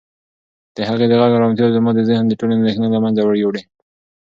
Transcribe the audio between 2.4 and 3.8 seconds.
اندېښنې له منځه یووړې.